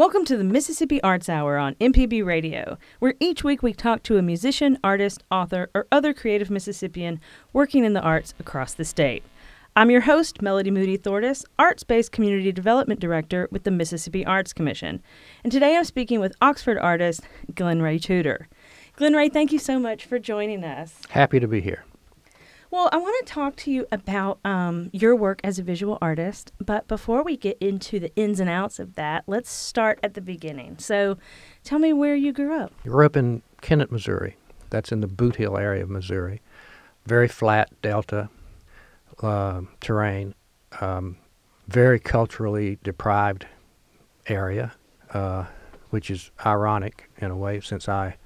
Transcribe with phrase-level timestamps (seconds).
[0.00, 4.16] Welcome to the Mississippi Arts Hour on MPB Radio, where each week we talk to
[4.16, 7.20] a musician, artist, author, or other creative Mississippian
[7.52, 9.22] working in the arts across the state.
[9.76, 14.54] I'm your host, Melody Moody Thortis, Arts Based Community Development Director with the Mississippi Arts
[14.54, 15.02] Commission.
[15.44, 17.20] And today I'm speaking with Oxford artist
[17.52, 18.48] Glennray Tutor.
[18.96, 20.94] Glenn Ray, thank you so much for joining us.
[21.10, 21.84] Happy to be here.
[22.70, 26.52] Well, I want to talk to you about um, your work as a visual artist,
[26.60, 30.20] but before we get into the ins and outs of that, let's start at the
[30.20, 30.78] beginning.
[30.78, 31.18] So,
[31.64, 32.72] tell me where you grew up.
[32.84, 34.36] I grew up in Kennett, Missouri.
[34.70, 36.42] That's in the Bootheel area of Missouri.
[37.06, 38.30] Very flat delta
[39.20, 40.34] uh, terrain,
[40.80, 41.16] um,
[41.66, 43.46] very culturally deprived
[44.28, 44.72] area,
[45.12, 45.46] uh,
[45.90, 48.16] which is ironic in a way since I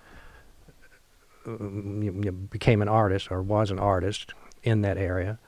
[1.44, 5.38] became an artist or was an artist in that area.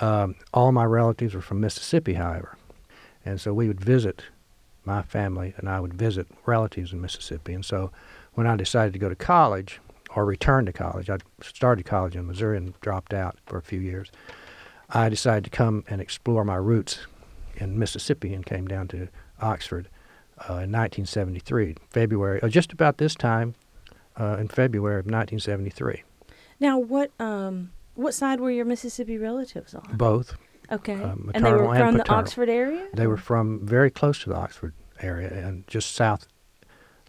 [0.00, 2.56] Um, all my relatives were from Mississippi, however,
[3.24, 4.22] and so we would visit.
[4.84, 7.92] My family and I would visit relatives in Mississippi, and so
[8.34, 9.80] when I decided to go to college
[10.14, 13.78] or return to college, I started college in Missouri and dropped out for a few
[13.78, 14.10] years.
[14.90, 17.06] I decided to come and explore my roots
[17.56, 19.08] in Mississippi and came down to
[19.40, 19.88] Oxford
[20.38, 23.54] uh, in 1973, February, uh, just about this time,
[24.18, 26.02] uh, in February of 1973.
[26.60, 29.96] Now, what um, what side were your Mississippi relatives on?
[29.96, 30.36] Both.
[30.70, 30.94] Okay.
[30.94, 32.10] Uh, and they were from and the.
[32.10, 32.86] Oxford area?
[32.94, 36.26] They were from very close to the Oxford area and just south.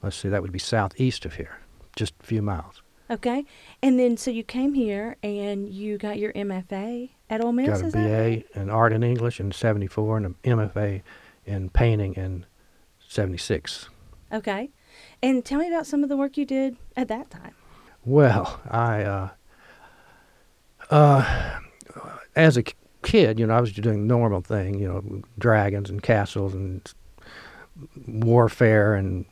[0.02, 1.60] Let's see, that would be southeast of here,
[1.96, 2.82] just a few miles.
[3.10, 3.46] Okay.
[3.82, 7.90] And then, so you came here and you got your MFA at Ole Miss, Got
[7.90, 8.46] a BA right?
[8.56, 11.02] in art and English in '74 and an MFA
[11.46, 12.46] in painting in
[13.08, 13.90] '76.
[14.32, 14.72] Okay.
[15.24, 17.56] And tell me about some of the work you did at that time.
[18.04, 19.30] Well, I, uh,
[20.90, 21.60] uh,
[22.36, 22.64] as a
[23.04, 26.94] kid, you know, I was doing the normal thing, you know, dragons and castles and
[28.06, 29.24] warfare and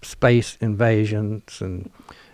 [0.00, 1.90] space invasions and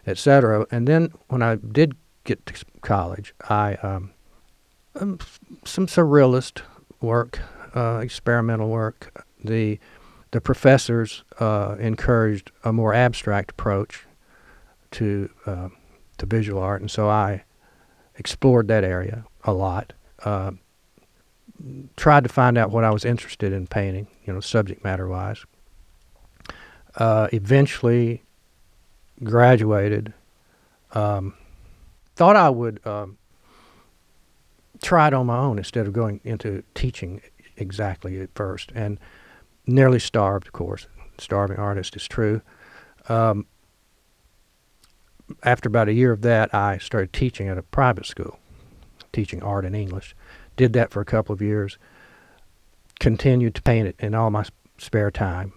[0.06, 0.64] et cetera.
[0.70, 4.12] And then when I did get to college, I um,
[4.94, 5.18] um,
[5.64, 6.62] some surrealist
[7.00, 7.40] work,
[7.74, 9.24] uh, experimental work.
[9.42, 9.80] The
[10.30, 14.04] the professors uh, encouraged a more abstract approach
[14.92, 15.68] to uh,
[16.18, 17.44] to visual art, and so I
[18.16, 19.92] explored that area a lot.
[20.24, 20.52] Uh,
[21.96, 25.44] tried to find out what I was interested in painting, you know, subject matter wise.
[26.96, 28.22] Uh, eventually,
[29.22, 30.12] graduated.
[30.92, 31.34] Um,
[32.16, 33.18] thought I would um,
[34.82, 37.20] try it on my own instead of going into teaching
[37.56, 38.98] exactly at first, and
[39.68, 40.86] nearly starved, of course.
[41.18, 42.40] Starving artist is true.
[43.08, 43.46] Um,
[45.42, 48.38] after about a year of that, I started teaching at a private school,
[49.12, 50.14] teaching art and English.
[50.56, 51.78] Did that for a couple of years.
[52.98, 54.44] Continued to paint it in all my
[54.78, 55.52] spare time.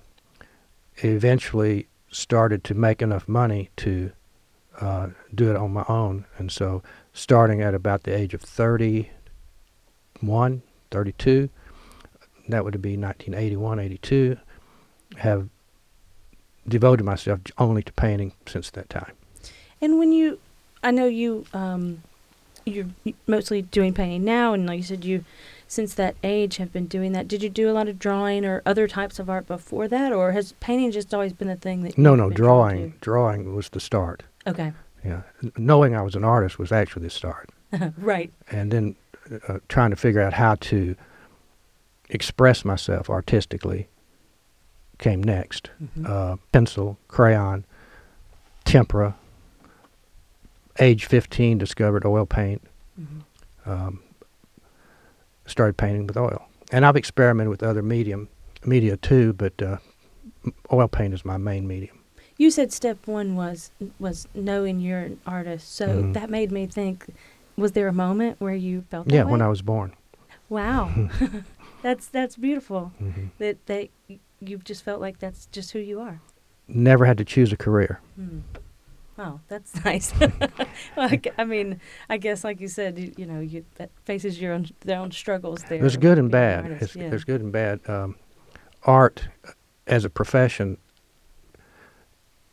[0.97, 4.11] Eventually, started to make enough money to
[4.79, 6.83] uh, do it on my own, and so
[7.13, 10.61] starting at about the age of 31,
[10.91, 11.49] 32,
[12.51, 14.37] that would be 1981, 82,
[15.17, 15.49] have
[16.67, 19.13] devoted myself only to painting since that time.
[19.81, 20.39] And when you,
[20.83, 22.03] I know you, um,
[22.65, 22.85] you're
[23.27, 25.25] mostly doing painting now, and like you said, you,
[25.67, 27.27] since that age, have been doing that.
[27.27, 30.33] Did you do a lot of drawing or other types of art before that, or
[30.33, 31.97] has painting just always been the thing that?
[31.97, 32.93] No, no, drawing.
[33.01, 34.23] Drawing was the start.
[34.45, 34.73] Okay,
[35.03, 37.49] Yeah, N- knowing I was an artist was actually the start,
[37.97, 38.31] right.
[38.51, 38.95] and then
[39.47, 40.95] uh, trying to figure out how to
[42.11, 43.87] express myself artistically
[44.99, 45.71] came next.
[45.81, 46.07] Mhm.
[46.07, 47.65] Uh, pencil, crayon,
[48.65, 49.15] tempera.
[50.79, 52.61] Age 15, discovered oil paint.
[52.99, 53.23] Mhm.
[53.65, 53.99] Um,
[55.45, 58.29] started painting with oil, and I've experimented with other medium
[58.65, 59.77] media too, but uh,
[60.71, 61.97] oil paint is my main medium.
[62.37, 66.13] You said step one was was knowing you're an artist, so Mhm.
[66.13, 67.13] that made me think.
[67.57, 69.93] Was there a moment where you felt that Yeah, when I was born.
[70.49, 70.89] Wow,
[71.81, 72.91] that's that's beautiful.
[72.97, 76.21] hmm That that y- you just felt like that's just who you are.
[76.67, 77.99] Never had to choose a career.
[78.15, 78.39] Hmm.
[79.17, 80.13] Oh, that's nice.
[80.95, 81.79] well, I, mean,
[82.09, 85.11] I guess like you said, you, you know, you that faces your own their own
[85.11, 85.79] struggles there.
[85.79, 86.65] There's good and bad.
[86.81, 87.09] It's, yeah.
[87.09, 87.81] There's good and bad.
[87.87, 88.15] Um,
[88.83, 89.51] art, uh,
[89.85, 90.77] as a profession,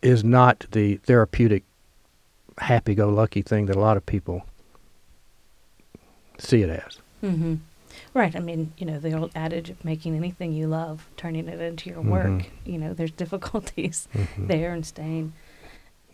[0.03, 1.65] is not the therapeutic,
[2.59, 4.45] happy-go-lucky thing that a lot of people
[6.39, 6.99] see it as.
[7.23, 7.55] Mm-hmm.
[8.19, 8.35] Right.
[8.35, 11.89] I mean, you know, the old adage of making anything you love, turning it into
[11.89, 12.09] your Mhm.
[12.11, 12.47] work.
[12.65, 14.49] You know, there's difficulties Mhm.
[14.49, 15.35] there and staying.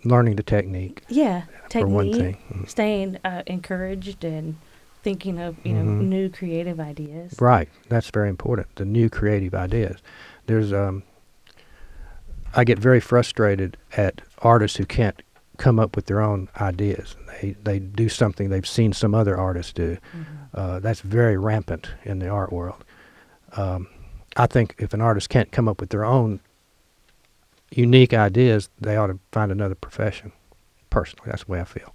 [0.05, 2.61] Learning the technique, Yeah, for one technique, thing.
[2.61, 2.69] Mhm.
[2.69, 4.57] staying uh, encouraged and
[5.03, 6.01] thinking of you know Mhm.
[6.09, 7.37] new creative ideas.
[7.41, 7.71] Right.
[7.89, 8.67] That's very important.
[8.77, 10.03] The new creative ideas.
[10.45, 11.05] There's um,
[12.55, 15.23] I get very frustrated at artists who can't
[15.57, 17.17] come up with their own ideas.
[17.41, 19.97] They they do something they've seen some other artists do.
[20.55, 22.85] Uh, that's very rampant in the art world.
[23.57, 23.89] Um,
[24.37, 26.41] I think if an artist can't come up with their own
[27.73, 30.33] unique ideas, they ought to find another profession.
[30.91, 31.93] Personally, that's the way I feel.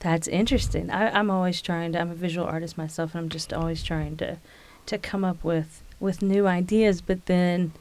[0.00, 0.90] That's interesting.
[0.90, 2.00] I, I'm always trying to.
[2.00, 4.38] I'm a visual artist myself, and I'm just always trying to
[4.86, 7.00] to come up with with new ideas.
[7.00, 7.72] But then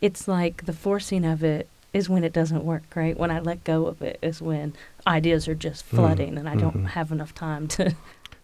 [0.00, 2.84] it's like the forcing of it is when it doesn't work.
[2.94, 4.74] Right when I let go of it is when
[5.06, 5.96] ideas are just Mhm.
[5.96, 6.88] flooding, and I don't Mhm.
[6.90, 7.94] have enough time to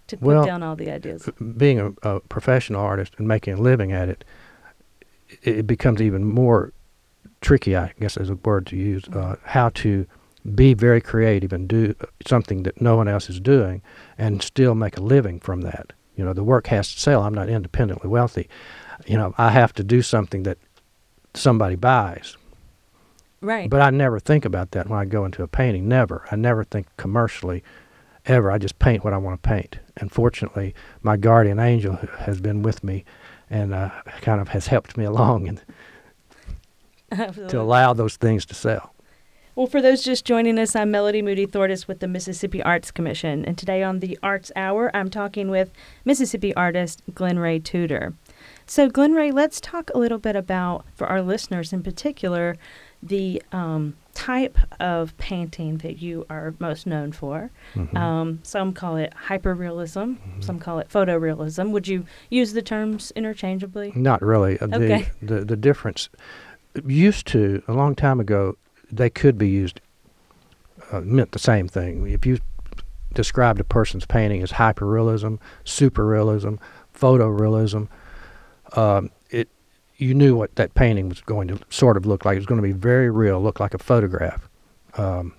[0.09, 1.29] to put Well, down all the ideas.
[1.57, 4.25] being a, a professional artist and making a living at it,
[5.43, 6.73] it, becomes even more
[7.41, 7.77] tricky.
[7.77, 9.05] I guess is a word to use.
[9.09, 10.07] Uh, how to
[10.55, 11.95] be very creative and do
[12.27, 13.83] something that no one else is doing,
[14.19, 15.93] and still make a living from that.
[16.17, 17.23] You know, the work has to sell.
[17.23, 18.49] I'm not independently wealthy.
[19.07, 20.59] You know, I have to do something that
[21.35, 22.37] somebody buys.
[23.41, 23.69] Right.
[23.69, 25.89] But I never think about that when I go into a painting.
[25.89, 26.25] Never.
[26.31, 27.63] I never think commercially,
[28.27, 28.51] ever.
[28.51, 29.79] I just paint what I want to paint.
[29.97, 33.05] And fortunately, my guardian angel has been with me,
[33.51, 33.91] and uh,
[34.21, 35.63] kind of has helped me along and
[37.49, 38.95] to allow those things to sell.
[39.57, 43.45] Well, for those just joining us, I'm Melody Moody Thortis with the Mississippi Arts Commission.
[43.45, 45.71] And today on the Arts Hour, I'm talking with
[46.05, 48.15] Mississippi artist Glennray Tutor.
[48.67, 52.57] So, Glennray, let's talk a little bit about, for our listeners in particular,
[53.01, 57.51] the um, type of painting that you are most known for.
[57.75, 57.97] Mhm.
[57.97, 61.71] Um, some call it hyperrealism, some call it photorealism.
[61.73, 63.93] Would you use the terms interchangeably?
[63.95, 64.59] Not really.
[64.61, 65.09] Uh, Okay.
[65.21, 66.09] The, the the difference
[66.87, 68.57] used to a long time ago,
[68.91, 69.81] they could be used
[70.93, 72.07] uh, meant the same thing.
[72.09, 72.39] If you
[73.15, 76.59] described a person's painting as hyperrealism, superrealism,
[76.95, 77.89] photorealism,
[78.77, 79.11] um,
[79.97, 82.35] you knew what that painting was going to sort of look like.
[82.37, 84.49] It was going to be very real, look like a photograph,
[84.97, 85.35] um,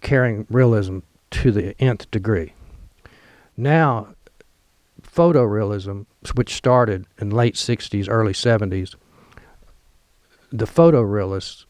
[0.00, 1.00] carrying realism
[1.32, 2.52] to the nth degree.
[3.56, 4.14] Now,
[5.02, 8.94] photorealism, which started in late 60s, early 70s,
[10.52, 11.64] the photorealists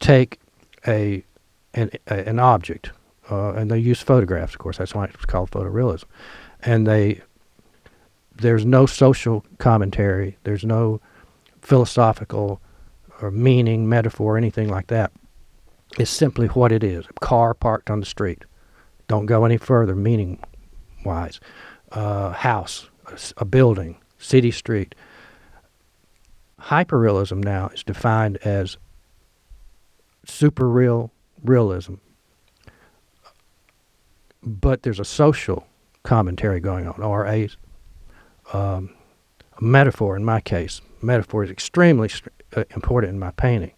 [0.00, 0.40] take
[0.86, 1.24] a
[1.72, 2.92] an, a, an object,
[3.30, 4.78] uh, and they use photographs, of course.
[4.78, 6.04] That's why it's called photorealism.
[6.62, 7.22] And they
[8.36, 10.36] there's no social commentary.
[10.44, 11.00] There's no
[11.60, 12.60] philosophical
[13.20, 15.12] or meaning, metaphor, anything like that.
[15.98, 17.06] It's simply what it is.
[17.06, 18.44] A car parked on the street.
[19.06, 20.42] Don't go any further, meaning
[21.04, 21.40] wise.
[21.92, 22.88] Uh, house,
[23.36, 24.94] a building, city street.
[26.60, 28.78] Hyperrealism now is defined as
[30.24, 31.12] super real
[31.44, 31.94] realism.
[34.42, 35.66] But there's a social
[36.02, 37.48] commentary going on, or a,
[38.52, 38.94] um,
[39.58, 40.80] a metaphor in my case.
[41.02, 42.10] Metaphor is extremely
[42.56, 43.72] uh, important in my painting.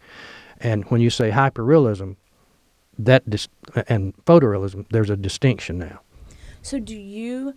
[0.58, 2.16] And when you say hyperrealism,
[2.98, 3.48] that dis-
[3.88, 6.00] and photorealism, there's a distinction now.
[6.62, 7.54] So, do you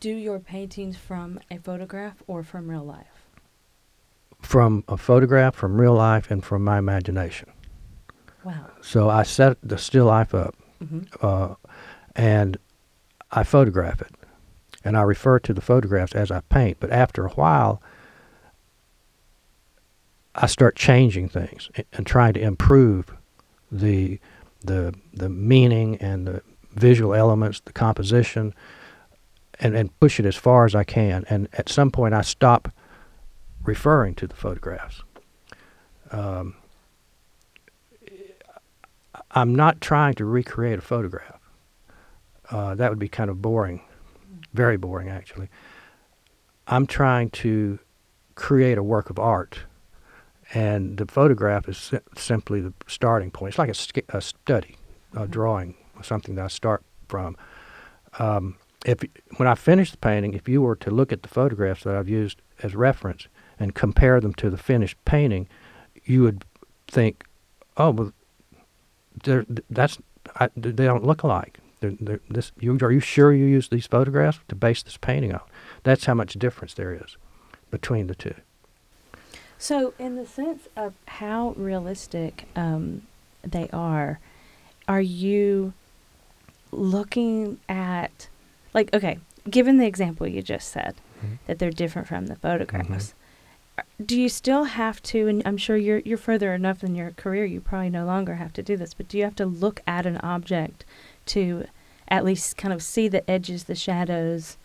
[0.00, 3.28] do your paintings from a photograph or from real life?
[4.40, 7.52] From a photograph, from real life, and from my imagination.
[8.44, 8.70] Wow.
[8.80, 11.54] So I set the still life up, hmm uh,
[12.16, 12.56] and
[13.30, 14.14] I photograph it,
[14.84, 16.78] and I refer to the photographs as I paint.
[16.80, 17.82] But after a while,
[20.34, 23.14] I start changing things and trying to improve
[23.70, 24.18] the
[24.60, 26.42] the the meaning and the
[26.74, 28.54] visual elements, the composition,
[29.60, 31.24] and and push it as far as I can.
[31.28, 32.68] And at some point, I stop
[33.64, 35.02] referring to the photographs.
[36.10, 36.56] Um,
[39.30, 41.40] I'm not trying to recreate a photograph.
[42.50, 43.80] Uh, that would be kind of boring,
[44.52, 45.48] very boring, actually.
[46.66, 47.78] I'm trying to
[48.34, 49.60] create a work of art,
[50.54, 53.50] and the photograph is si- simply the starting point.
[53.52, 54.76] It's like a, sk- a study,
[55.16, 57.36] a drawing, something that I start from.
[58.18, 59.00] Um, if
[59.36, 62.08] when I finish the painting, if you were to look at the photographs that I've
[62.08, 65.48] used as reference and compare them to the finished painting,
[66.04, 66.44] you would
[66.88, 67.24] think,
[67.76, 68.12] "Oh, well,
[69.70, 69.98] that's
[70.36, 71.58] I, they don't look alike.
[71.82, 75.32] They're, they're, this, you, are you sure you used these photographs to base this painting
[75.34, 75.40] on?
[75.82, 77.16] That's how much difference there is
[77.70, 78.34] between the two.
[79.58, 83.02] So, in the sense of how realistic um,
[83.42, 84.18] they are,
[84.88, 85.72] are you
[86.70, 88.28] looking at,
[88.74, 89.18] like, okay,
[89.50, 91.38] given the example you just said, Mhm.
[91.46, 93.14] that they're different from the photographs,
[93.78, 95.28] uh, do you still have to?
[95.28, 98.52] And I'm sure you're you're further enough in your career, you probably no longer have
[98.54, 98.94] to do this.
[98.94, 100.84] But do you have to look at an object
[101.26, 101.66] to
[102.08, 104.58] at least kind of see the edges, the shadows,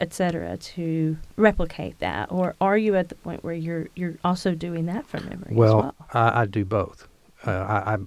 [0.00, 4.86] etc., to replicate that, or are you at the point where you're you're also doing
[4.86, 5.94] that from memory Well, as well?
[6.12, 7.06] I, I do both.
[7.46, 7.98] Uh, I, I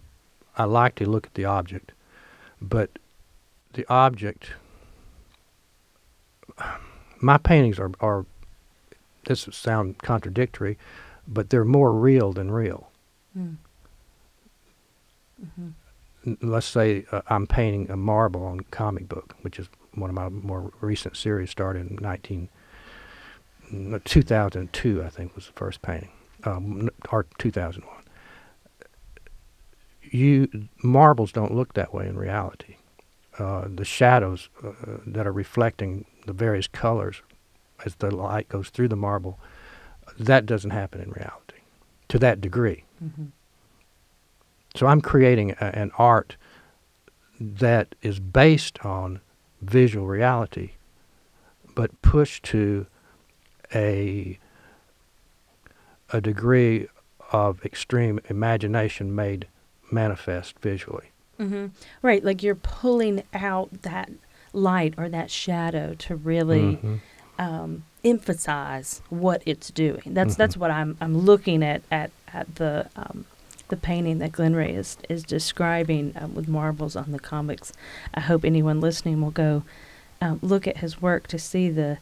[0.57, 1.91] I like to look at the object,
[2.61, 2.89] but
[3.73, 4.51] the object.
[7.21, 8.25] My paintings are are.
[9.25, 10.77] This will sound contradictory,
[11.27, 12.89] but they're more real than real.
[13.37, 13.57] Mm.
[15.41, 15.73] Mhm.
[16.41, 20.29] Let's say uh, I'm painting a marble on comic book, which is one of my
[20.29, 21.49] more recent series.
[21.49, 22.49] Started in 19,
[24.03, 26.11] 2002, I think was the first painting,
[26.43, 27.93] um, or 2001.
[30.09, 32.75] You marbles don't look that way in reality.
[33.37, 34.71] Uh, the shadows uh,
[35.05, 37.21] that are reflecting the various colors
[37.85, 39.39] as the light goes through the marble,
[40.17, 41.59] that doesn't happen in reality
[42.09, 42.83] to that degree.
[43.03, 43.31] Mhm.
[44.77, 46.37] So I'm creating a, an art
[47.39, 49.21] that is based on
[49.61, 50.71] visual reality,
[51.75, 52.85] but pushed to
[53.73, 54.37] a
[56.13, 56.87] a degree
[57.33, 59.47] of extreme imagination made
[59.91, 61.11] manifest visually.
[61.37, 61.67] hmm
[62.01, 64.09] Right, like you're pulling out that
[64.53, 66.99] light or that shadow to really Mhm.
[67.39, 70.01] um, emphasize what it's doing.
[70.13, 70.37] That's Mhm.
[70.37, 73.25] that's what I'm I'm looking at at at the um,
[73.69, 77.73] the painting that Glennray is is describing um, with marbles on the comics.
[78.13, 79.63] I hope anyone listening will go
[80.21, 81.97] um, look at his work to see the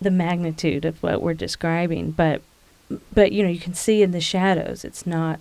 [0.00, 2.10] the magnitude of what we're describing.
[2.10, 2.42] But
[3.12, 5.40] but you know you can see in the shadows it's not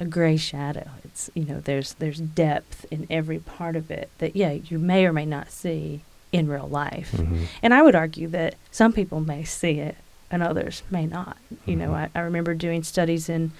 [0.00, 0.88] a gray shadow.
[1.04, 5.04] It's you know there's there's depth in every part of it that yeah you may
[5.06, 6.02] or may not see
[6.32, 7.12] in real life.
[7.12, 7.46] Mhm.
[7.62, 9.96] And I would argue that some people may see it
[10.30, 11.38] and others may not.
[11.64, 12.10] You know, Mhm.
[12.14, 13.52] I, I remember doing studies in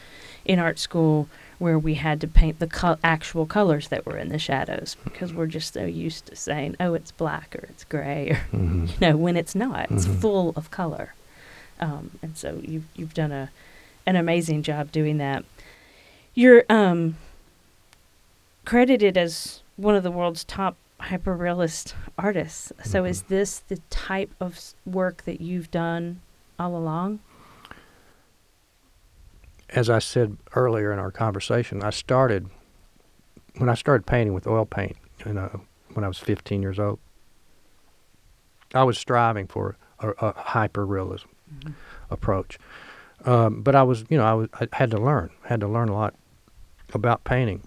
[0.45, 1.29] in art school
[1.59, 5.33] where we had to paint the co- actual colors that were in the shadows because
[5.35, 8.89] we're just so used to saying, "Oh, it's black" or "It's gray," or Mhm.
[8.93, 9.91] you know, when it's not.
[9.91, 10.21] It's Mhm.
[10.21, 11.15] full of color.
[11.81, 13.51] Um, and so you've you've done a
[14.07, 15.45] an amazing job doing that.
[16.35, 17.17] You're um,
[18.65, 22.73] credited as one of the world's top hyperrealist artists.
[22.85, 23.29] So is Mhm.
[23.29, 26.21] this the type of work that you've done
[26.59, 27.21] all along?
[29.71, 32.49] As I said earlier in our conversation, I started
[33.57, 34.97] when I started painting with oil paint
[35.27, 35.63] you know,
[35.95, 36.99] when I was 15 years old.
[38.75, 41.29] I was striving for a, a hyper realism
[42.11, 42.59] approach.
[43.25, 45.89] Um, but I was, you know, I, was, I had to learn, had to learn
[45.89, 46.15] a lot
[46.93, 47.63] about painting.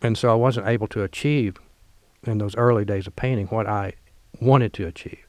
[0.00, 1.56] And so I wasn't able to achieve
[2.22, 3.94] in those early days of painting what I
[4.40, 5.26] wanted to achieve.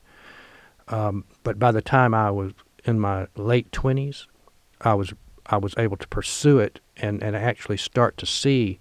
[0.87, 2.53] Um, but by the time I was
[2.85, 4.27] in my late 20s,
[4.81, 5.13] I was
[5.47, 8.79] I was able to pursue it and, and actually start to see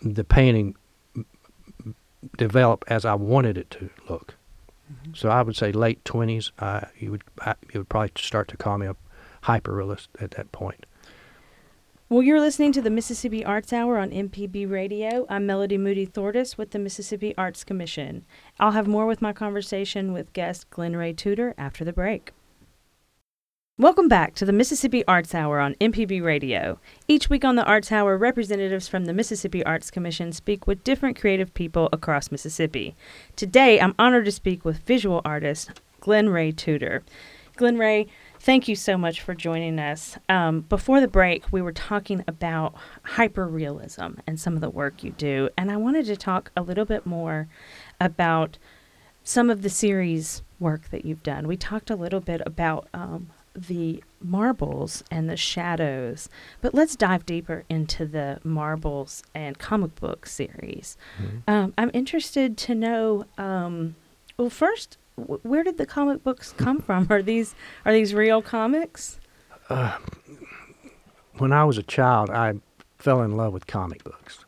[0.00, 0.76] the painting
[2.36, 4.34] develop as I wanted it to look.
[5.14, 6.52] So I would say late twenties.
[6.58, 8.96] Uh, you would I, you would probably start to call me a
[9.44, 10.86] hyperrealist at that point.
[12.10, 15.26] Well, you're listening to the Mississippi Arts Hour on MPB Radio.
[15.28, 18.24] I'm Melody Moody Thortis with the Mississippi Arts Commission.
[18.58, 22.32] I'll have more with my conversation with guest Glennray Tutor after the break.
[23.80, 26.80] Welcome back to the Mississippi Arts Hour on MPB Radio.
[27.06, 31.16] Each week on the Arts Hour, representatives from the Mississippi Arts Commission speak with different
[31.16, 32.96] creative people across Mississippi.
[33.36, 37.04] Today, I'm honored to speak with visual artist Glennray Tutor.
[37.54, 38.08] Glenn Ray,
[38.40, 40.18] thank you so much for joining us.
[40.28, 45.12] Um, before the break, we were talking about hyperrealism and some of the work you
[45.12, 47.46] do, and I wanted to talk a little bit more
[48.00, 48.58] about
[49.22, 51.46] some of the series work that you've done.
[51.46, 53.30] We talked a little bit about um,
[53.66, 56.28] the marbles and the shadows,
[56.60, 60.96] but let's dive deeper into the marbles and comic book series.
[61.46, 63.24] Um, I'm interested to know.
[63.36, 63.96] Um,
[64.36, 67.06] well, first, wh- where did the comic books come from?
[67.10, 69.18] Are these are these real comics?
[71.38, 72.54] When I was a child, I
[72.98, 74.44] fell in love with comic books.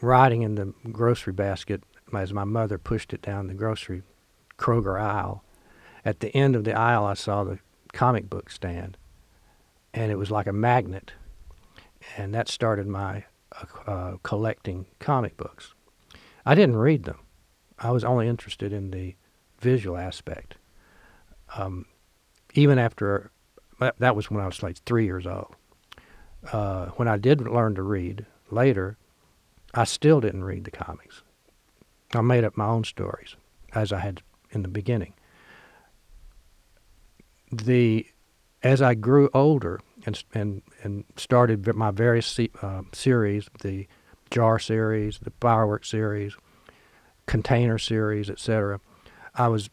[0.00, 4.02] Riding in the grocery basket as my mother pushed it down the grocery
[4.58, 5.44] Kroger aisle.
[6.04, 7.58] At the end of the aisle, I saw the
[7.92, 8.96] comic book stand,
[9.92, 11.12] and it was like a magnet,
[12.16, 15.74] and that started my uh, uh, collecting comic books.
[16.46, 17.18] I didn't read them.
[17.78, 19.14] I was only interested in the
[19.60, 20.56] visual aspect.
[21.56, 21.86] Um,
[22.54, 23.30] even after
[23.78, 25.54] that, that was when I was like three years old.
[26.52, 28.96] Uh, when I did learn to read later,
[29.74, 31.22] I still didn't read the comics.
[32.14, 33.36] I made up my own stories,
[33.72, 35.14] as I had in the beginning.
[37.52, 38.06] The
[38.62, 43.86] as I grew older and and and started my various uh, series, the
[44.30, 46.36] Jar series, the Fireworks series,
[47.26, 48.80] container series, etc.
[49.34, 49.70] I was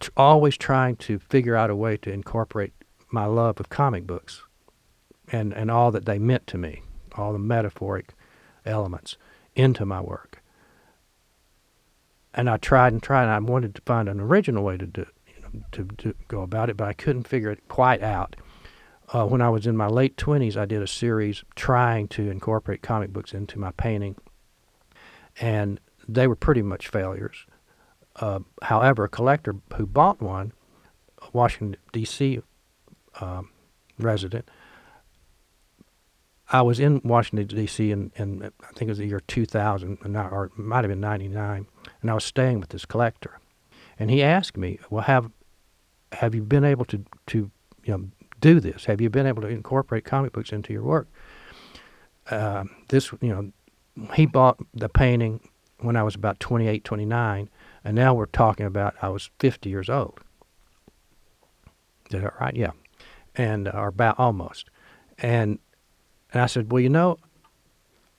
[0.00, 2.72] t- always trying to figure out a way to incorporate
[3.10, 4.42] my love of comic books
[5.30, 6.82] and, and all that they meant to me,
[7.16, 8.14] all the metaphoric
[8.64, 9.16] elements
[9.54, 10.42] into my work.
[12.34, 15.02] And I tried and tried, and I wanted to find an original way to do
[15.02, 15.08] know,
[15.72, 18.36] to, to go about it, but I couldn't figure it quite out.
[19.12, 22.82] Uh, when I was in my late 20s, I did a series trying to incorporate
[22.82, 24.16] comic books into my painting,
[25.40, 27.46] and they were pretty much failures.
[28.16, 30.52] Uh, however, a collector who bought one,
[31.22, 32.40] a Washington, D.C.
[33.20, 33.50] Um,
[33.98, 34.48] resident,
[36.50, 37.90] I was in Washington D.C.
[37.90, 41.66] in I think it was the year 2000, or it might have been 99,
[42.02, 43.40] and I was staying with this collector,
[43.98, 45.30] and he asked me, "Well, have
[46.16, 47.50] have you been able to to
[47.84, 48.08] you know
[48.40, 48.84] do this?
[48.86, 51.08] Have you been able to incorporate comic books into your work?"
[52.30, 53.52] Uh, this you know,
[54.14, 55.40] he bought the painting
[55.80, 57.50] when I was about 28, 29,
[57.84, 60.18] and now we're talking about I was 50 years old.
[62.10, 62.56] That right?
[62.56, 62.72] Yeah,
[63.34, 64.70] and or about almost,
[65.18, 65.58] and
[66.32, 67.18] and I said, well, you know,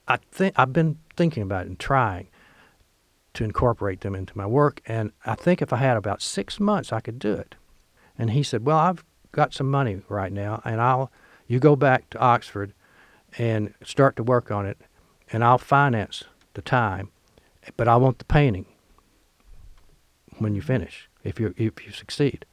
[0.08, 2.27] I think I've been thinking about it and trying
[3.34, 6.92] to incorporate them into my work, and I think if I had about six months,
[6.94, 7.56] I could do it.
[8.18, 11.12] And he said, well, I've got some money right now, and I'll
[11.48, 12.74] you go back to Oxford
[13.38, 14.78] and start to work on it,
[15.32, 17.12] and I'll finance the time,
[17.76, 18.66] but I want the painting
[20.40, 22.46] when you finish, if you if you succeed.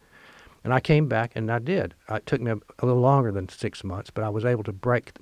[0.63, 1.95] And I came back and I did.
[2.09, 4.73] It took me a, a little longer than six months, but I was able to
[4.73, 5.13] break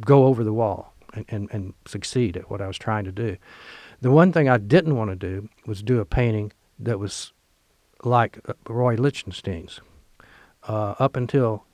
[0.00, 3.36] go over the wall and, and, and succeed at what I was trying to do.
[4.02, 7.32] The one thing I didn't want to do was do a painting that was
[8.04, 9.80] like uh, Roy Lichtenstein's.
[10.68, 11.64] Uh, up until,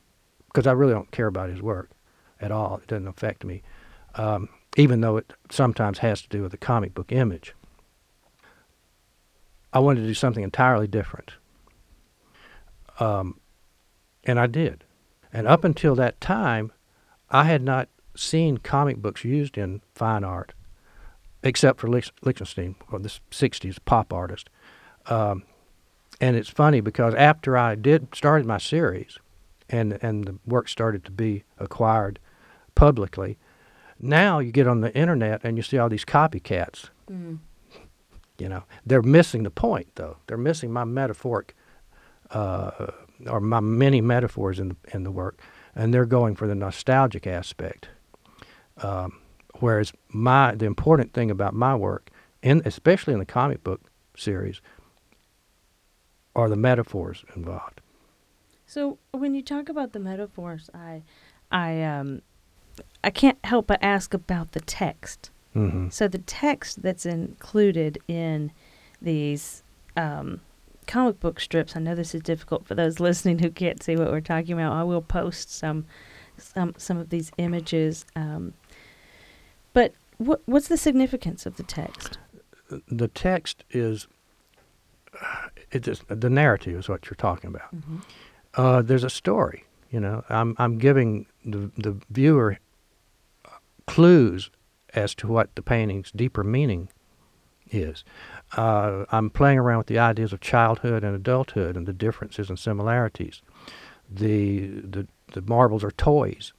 [0.47, 1.91] because I really don't care about his work
[2.41, 3.62] at all, it doesn't affect me,
[4.17, 7.55] um, even though it sometimes has to do with the comic book image.
[9.73, 11.33] I wanted to do something entirely different.
[13.00, 13.41] Um,
[14.25, 14.85] and I did.
[15.33, 16.73] And up until that time,
[17.31, 20.52] I had not seen comic books used in fine art,
[21.43, 24.50] except for Lichtenstein, or the 60s pop artist.
[25.06, 25.45] Um,
[26.23, 29.19] and it's funny because after I did started my series,
[29.69, 32.21] and and the work started to be acquired
[32.76, 33.39] publicly,
[33.99, 36.91] now you get on the internet and you see all these copycats.
[37.11, 37.41] Mm.
[38.39, 40.19] You know, they're missing the point though.
[40.28, 41.56] They're missing my metaphoric,
[42.30, 42.93] uh,
[43.26, 45.41] or my many metaphors in the in the work,
[45.75, 47.89] and they're going for the nostalgic aspect.
[48.76, 49.19] Um,
[49.58, 52.11] whereas my the important thing about my work,
[52.43, 53.80] in especially in the comic book
[54.17, 54.61] series,
[56.34, 57.80] are the metaphors involved.
[58.66, 61.02] So when you talk about the metaphors, I,
[61.50, 62.23] I, um,
[63.04, 65.30] I can't help but ask about the text.
[65.54, 65.90] Mm-hmm.
[65.90, 68.52] So the text that's included in
[69.00, 69.62] these
[69.97, 70.40] um,
[70.86, 71.76] comic book strips.
[71.76, 74.73] I know this is difficult for those listening who can't see what we're talking about.
[74.73, 75.84] I will post some,
[76.38, 78.06] some, some of these images.
[78.16, 78.54] Um,
[79.73, 82.18] but what what's the significance of the text?
[82.88, 84.06] The text is
[85.73, 87.75] it is the narrative is what you're talking about.
[87.75, 87.99] Mm-hmm.
[88.54, 89.65] Uh, there's a story.
[89.91, 92.58] You know, I'm I'm giving the the viewer
[93.87, 94.50] clues
[94.95, 96.89] as to what the painting's deeper meaning
[97.71, 98.04] is.
[98.56, 102.58] Uh, I'm playing around with the ideas of childhood and adulthood and the differences and
[102.58, 103.43] similarities.
[104.11, 106.52] The the the marbles are toys.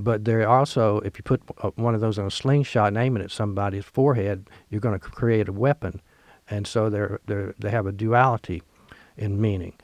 [0.00, 1.42] But they're also, if you put
[1.76, 5.04] one of those in a slingshot and aim it at somebody's forehead, you're going to
[5.04, 6.00] create a weapon.
[6.50, 8.62] And so they're, they're, they have a duality
[9.16, 9.74] in meaning,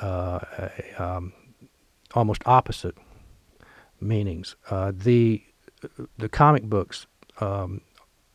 [0.00, 0.40] uh,
[0.98, 1.32] um,
[2.14, 2.96] almost opposite
[4.00, 4.56] meanings.
[4.70, 5.42] Uh, the,
[6.18, 7.06] the comic books,
[7.40, 7.80] um,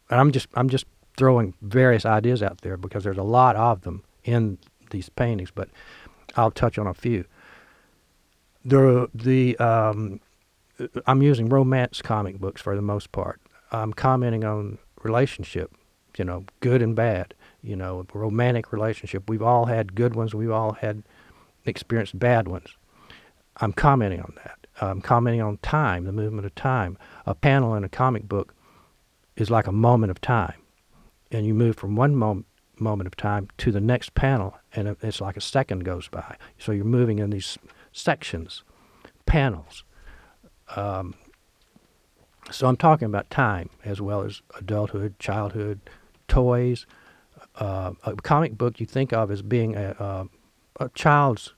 [0.10, 0.86] and I'm just, I'm just
[1.18, 4.58] throwing various ideas out there because there's a lot of them in
[4.92, 5.70] these paintings, but
[6.36, 7.26] I'll touch on a few.
[8.64, 10.20] The, the um,
[11.06, 13.40] I'm using romance comic books for the most part.
[13.72, 15.76] I'm commenting on relationship,
[16.18, 19.30] you know, good and bad, you know, romantic relationship.
[19.30, 20.34] We've all had good ones.
[20.34, 21.04] We've all had
[21.66, 22.76] experienced bad ones.
[23.58, 24.58] I'm commenting on that.
[24.80, 26.98] I'm commenting on time, the movement of time.
[27.26, 28.56] A panel in a comic book
[29.36, 30.56] is like a moment of time,
[31.32, 32.48] and you move from one moment
[32.80, 36.36] moment of time to the next panel, and it's like a second goes by.
[36.58, 37.58] So you're moving in these
[37.92, 38.64] sections,
[39.26, 39.84] panels.
[40.76, 41.14] Um,
[42.50, 45.80] so I'm talking about time as well as adulthood, childhood,
[46.28, 46.86] toys.
[47.62, 51.54] Uh, a comic book you think of as being a, a, a child's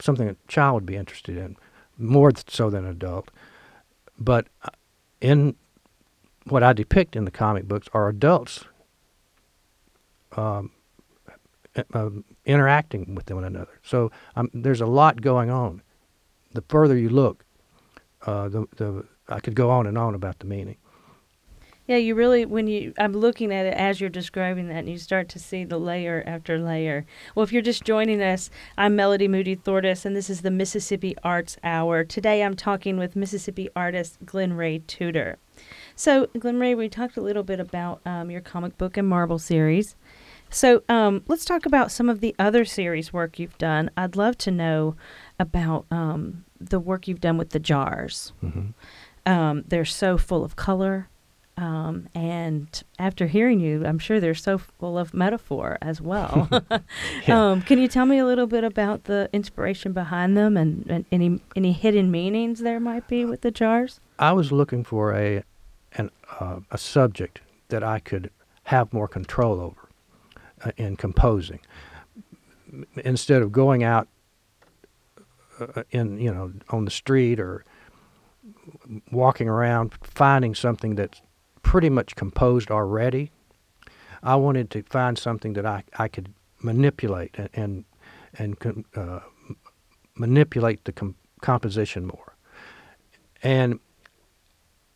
[0.00, 1.56] something a child would be interested in,
[1.98, 3.30] more so than an adult.
[4.18, 4.70] But uh,
[5.20, 5.56] in
[6.44, 8.64] what I depict in the comic books are adults
[10.38, 10.70] um,
[11.92, 12.08] uh,
[12.46, 13.78] interacting with one another.
[13.82, 15.82] So um, there's a lot going on.
[16.52, 17.44] The further you look,
[18.26, 20.78] uh, the the I could go on and on about the meaning.
[21.90, 24.96] Yeah, you really when you I'm looking at it as you're describing that and you
[24.96, 27.04] start to see the layer after layer.
[27.34, 28.48] Well, if you're just joining us,
[28.78, 32.04] I'm Melody Moody Thortis and this is the Mississippi Arts Hour.
[32.04, 35.38] Today I'm talking with Mississippi artist Glennray Tutor.
[35.96, 39.96] So, Glennray, we talked a little bit about um, your comic book and marble series.
[40.48, 43.90] So, um, let's talk about some of the other series work you've done.
[43.96, 44.94] I'd love to know
[45.40, 48.32] about um, the work you've done with the jars.
[48.44, 49.30] Mm-hmm.
[49.30, 51.08] Um, they're so full of color.
[51.56, 56.48] Um, and after hearing you, I'm sure they're so full of metaphor as well.
[57.26, 57.50] Yeah.
[57.50, 61.04] um, can you tell me a little bit about the inspiration behind them and, and
[61.12, 64.00] any any hidden meanings there might be with the jars?
[64.18, 65.42] I was looking for a
[65.92, 68.30] an uh, a subject that I could
[68.64, 69.88] have more control over
[70.64, 71.60] uh, in composing.
[73.04, 74.08] Instead of going out
[75.60, 77.64] uh, in you know on the street or
[79.10, 81.20] walking around finding something that's
[81.62, 83.30] pretty much composed already,
[84.22, 87.84] I wanted to find something that I, I could manipulate and
[88.34, 89.20] and, and uh,
[90.14, 92.36] manipulate the com- composition more.
[93.42, 93.80] And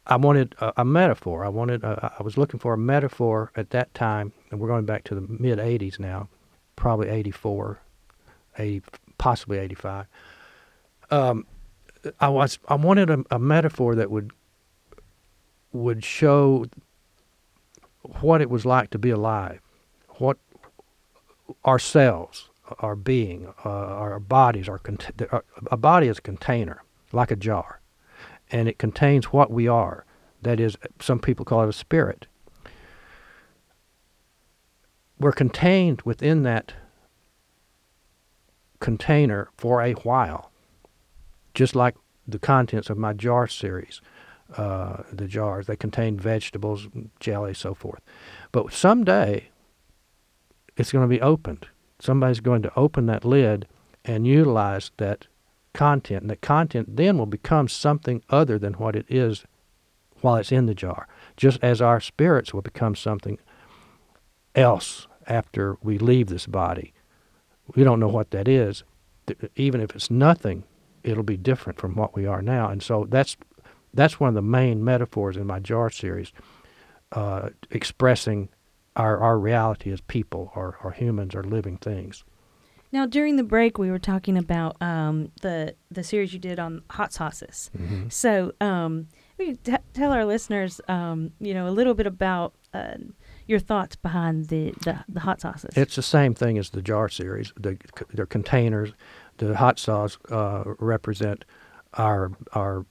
[0.06, 1.44] I wanted a, a metaphor.
[1.44, 1.82] I wanted.
[1.82, 5.14] A, I was looking for a metaphor at that time, and we're going back to
[5.14, 6.28] the mid '80s now,
[6.76, 7.80] probably '84,
[8.58, 8.82] 80,
[9.16, 10.06] possibly '85.
[11.10, 11.46] Um,
[12.20, 12.58] I was.
[12.68, 14.32] I wanted a, a metaphor that would
[15.74, 16.64] would show
[18.20, 19.60] what it was like to be alive,
[20.18, 20.38] what
[21.66, 26.82] ourselves, our being, uh, our bodies, our, cont- our a body is a container,
[27.12, 27.80] like a jar,
[28.50, 30.06] and it contains what we are.
[30.42, 32.26] That is, some people call it a spirit.
[35.18, 36.74] We're contained within that
[38.78, 40.52] container for a while,
[41.52, 41.96] just like
[42.28, 44.00] the contents of my jar series
[44.56, 45.66] uh, the jars.
[45.66, 46.88] They contain vegetables,
[47.20, 48.00] jelly, so forth.
[48.52, 49.48] But someday,
[50.76, 51.68] it's going to be opened.
[51.98, 53.66] Somebody's going to open that lid
[54.04, 55.26] and utilize that
[55.72, 56.22] content.
[56.22, 59.44] And that content then will become something other than what it is
[60.20, 61.06] while it's in the jar.
[61.36, 63.38] Just as our spirits will become something
[64.54, 66.92] else after we leave this body.
[67.74, 68.84] We don't know what that is.
[69.56, 70.64] Even if it's nothing,
[71.02, 72.68] it'll be different from what we are now.
[72.68, 73.36] And so that's
[73.94, 76.32] that's one of the main metaphors in my jar series,
[77.12, 78.48] uh, expressing
[78.96, 82.24] our, our reality as people or, or humans or living things.
[82.92, 86.82] Now, during the break, we were talking about um, the the series you did on
[86.90, 87.70] hot sauces.
[87.76, 88.12] Mhm.
[88.12, 92.98] So, um, we t- tell our listeners, um, you know, a little bit about uh,
[93.48, 95.76] your thoughts behind the, the, the hot sauces.
[95.76, 97.52] It's the same thing as the jar series.
[97.56, 97.78] The,
[98.12, 98.92] they're containers.
[99.38, 101.44] The hot sauce uh, represent
[101.94, 102.86] our our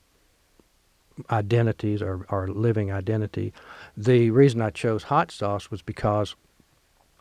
[1.30, 3.54] identities, or, our living identity.
[3.96, 6.36] The reason I chose hot sauce was because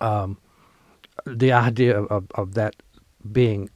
[0.01, 0.39] um,
[1.27, 2.77] the idea of, of, that
[3.31, 3.71] being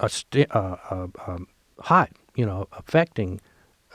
[0.00, 1.48] a sti- uh, uh, um,
[1.80, 3.40] hot, you know, affecting.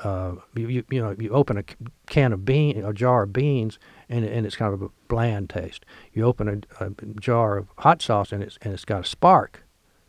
[0.01, 1.63] Uh, you, you you know you open a
[2.07, 5.83] can of bean a jar of beans and and it's kind of a bland taste.
[6.13, 9.65] You open a, a jar of hot sauce and it's and it's got a spark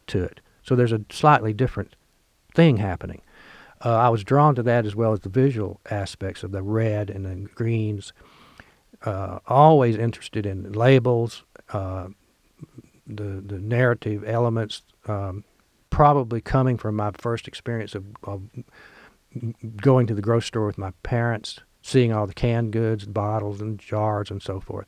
[0.06, 0.40] to it.
[0.62, 1.96] So there's a slightly different
[2.54, 3.22] thing happening.
[3.82, 7.10] Uh, I was drawn to that as well as the visual aspects of the red
[7.10, 8.12] and the greens.
[9.04, 12.08] Uh, always interested in labels, uh,
[13.06, 14.82] the the narrative elements.
[15.06, 15.44] Um,
[15.90, 18.42] probably coming from my first experience of, of
[19.76, 23.78] going to the grocery store with my parents, seeing all the canned goods, bottles, and
[23.78, 24.86] jars, and so forth.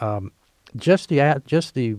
[0.00, 0.32] Um,
[0.76, 1.96] just the just the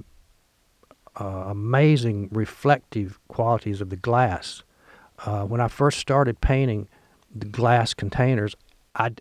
[1.19, 4.63] uh, amazing reflective qualities of the glass.
[5.25, 6.87] Uh, when I first started painting
[7.33, 8.55] the glass containers,
[8.95, 9.11] I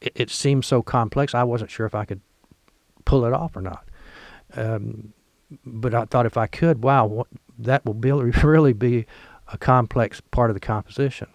[0.00, 1.34] it, it seemed so complex.
[1.34, 2.20] I wasn't sure if I could
[3.04, 3.84] pull it off or not.
[4.54, 5.12] Um,
[5.64, 7.26] but I thought if I could, wow, what,
[7.58, 8.12] that will be,
[8.42, 9.06] really be
[9.52, 11.28] a complex part of the composition.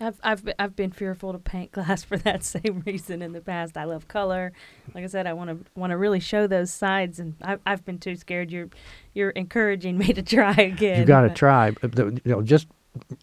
[0.00, 3.40] I've I've been, I've been fearful to paint glass for that same reason in the
[3.40, 3.76] past.
[3.76, 4.52] I love color.
[4.94, 7.84] Like I said, I want to want to really show those sides, and I've I've
[7.84, 8.50] been too scared.
[8.50, 8.68] You're
[9.14, 11.00] you're encouraging me to try again.
[11.00, 11.72] you got to try.
[11.96, 12.66] You know, just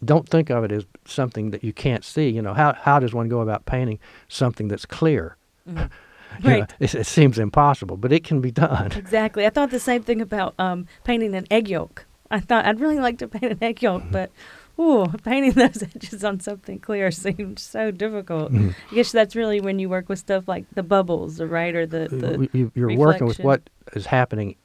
[0.04, 2.28] don't think of it as something that you can't see.
[2.28, 5.36] You know, how how does one go about painting something that's clear?
[5.68, 5.90] Mhm.
[6.44, 6.74] You know, Right.
[6.78, 8.92] it, it seems impossible, but it can be done.
[8.92, 9.46] Exactly.
[9.46, 12.04] I thought the same thing about um, painting an egg yolk.
[12.30, 14.30] I thought I'd really like to paint an egg yolk, but
[14.80, 18.52] Ooh, painting those edges on something clear seems so difficult.
[18.52, 18.74] Mhm.
[18.90, 22.08] I guess that's really when you work with stuff like the bubbles, right, or the,
[22.08, 24.56] the you, you're working with what is happening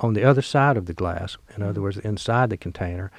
[0.00, 1.36] on the other side of the glass.
[1.56, 1.84] In other Mhm.
[1.84, 3.10] words, inside the container,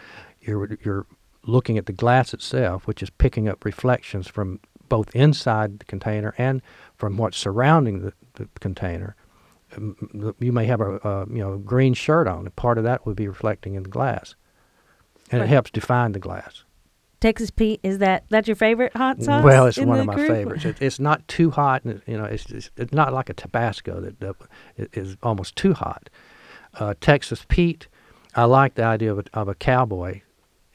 [0.42, 1.06] you're you're
[1.46, 6.34] looking at the glass itself, which is picking up reflections from both inside the container
[6.38, 6.62] and
[6.96, 9.16] from what's surrounding the, the container.
[9.76, 13.06] Um, You may have a, a you know green shirt on, and part of that
[13.06, 14.36] would be reflecting in the glass,
[15.32, 15.50] and Right.
[15.50, 16.64] it helps define the glass.
[17.20, 17.82] Texas Pete.
[17.84, 19.44] Is that that's your favorite hot sauce?
[19.44, 20.30] Well, it's one of my group?
[20.30, 20.64] favorites.
[20.66, 24.00] It, it's not too hot, and you know, it's, it's it's not like a Tabasco
[24.00, 24.36] that, that
[24.94, 26.10] is almost too hot.
[26.76, 27.88] Uh, Texas Pete,
[28.36, 30.22] I like the idea of a, of a cowboy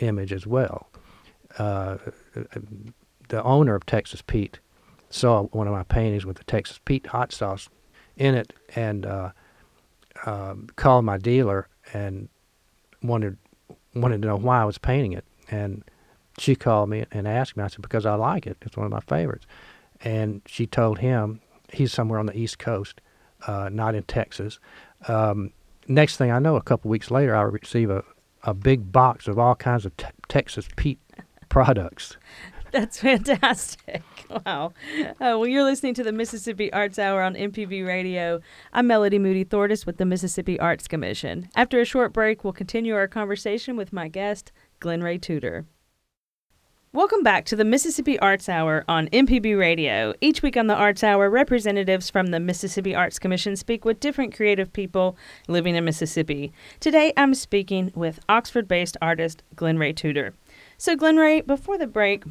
[0.00, 0.88] image as well.
[1.56, 1.96] Uh,
[3.28, 4.58] the owner of Texas Pete
[5.08, 7.68] saw one of my paintings with the Texas Pete hot sauce
[8.16, 9.30] in it, and uh,
[10.26, 12.28] um called my dealer and
[13.02, 13.38] wanted
[13.94, 15.82] wanted to know why I was painting it, and
[16.38, 17.62] she called me and asked me.
[17.62, 18.56] I said because I like it.
[18.62, 19.46] It's one of my favorites.
[20.02, 21.40] And she told him
[21.72, 23.00] he's somewhere on the East Coast,
[23.46, 24.58] uh, not in Texas.
[25.08, 25.52] Um,
[25.86, 28.04] next thing I know, a couple weeks later, I receive a,
[28.42, 30.98] a big box of all kinds of te- Texas Pete
[31.48, 32.16] products.
[32.72, 34.02] That's fantastic.
[34.46, 34.72] Wow.
[35.00, 38.40] Uh, well, you're listening to the Mississippi Arts Hour on MPB Radio.
[38.72, 41.48] I'm Melody Moody Thortis with the Mississippi Arts Commission.
[41.54, 45.66] After a short break, we'll continue our conversation with my guest, Glennray Tutor.
[46.94, 50.14] Welcome back to the Mississippi Arts Hour on MPB Radio.
[50.20, 54.32] Each week on the Arts Hour, representatives from the Mississippi Arts Commission speak with different
[54.32, 55.16] creative people
[55.48, 56.52] living in Mississippi.
[56.78, 60.34] Today, I'm speaking with Oxford based artist Glennray Tutor.
[60.78, 62.22] So, Glennray, before the break,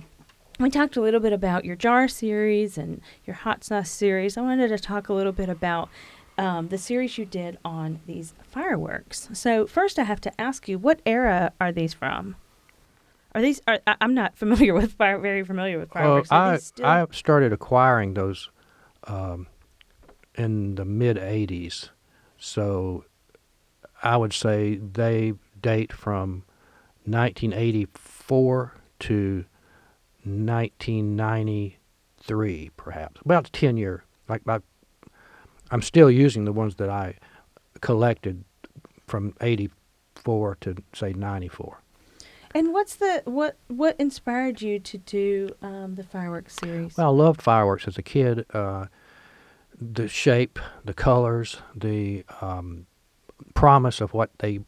[0.59, 4.37] we talked a little bit about your jar series and your hot sauce series.
[4.37, 5.89] I wanted to talk a little bit about
[6.37, 9.29] um, the series you did on these fireworks.
[9.33, 12.35] So first, I have to ask you, what era are these from?
[13.35, 13.61] Are these?
[13.67, 15.17] Are, I, I'm not familiar with fire.
[15.19, 16.29] Very familiar with fireworks.
[16.29, 18.49] Well, I I started acquiring those
[19.05, 19.47] um,
[20.35, 21.89] in the mid '80s,
[22.37, 23.05] so
[24.03, 26.43] I would say they date from
[27.05, 29.45] 1984 to
[30.25, 34.03] 1993, perhaps about 10 year.
[34.27, 34.59] Like I,
[35.71, 37.15] I'm still using the ones that I
[37.81, 38.43] collected
[39.07, 41.79] from '84 to say '94.
[42.55, 43.57] and what's the what?
[43.67, 46.97] What inspired you to do um, the fireworks series?
[46.97, 48.45] Well, I loved fireworks as a kid.
[48.53, 48.85] Uh,
[49.79, 52.85] the shape, the colors, the um,
[53.53, 54.59] promise of what they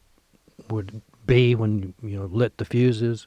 [0.70, 3.26] would be when you know lit the fuses,